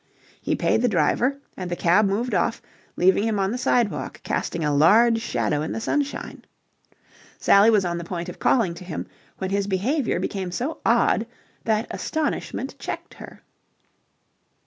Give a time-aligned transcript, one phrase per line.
[0.41, 2.59] He paid the driver, and the cab moved off,
[2.95, 6.43] leaving him on the sidewalk casting a large shadow in the sunshine.
[7.37, 9.05] Sally was on the point of calling to him,
[9.37, 11.27] when his behaviour became so odd
[11.65, 13.43] that astonishment checked her.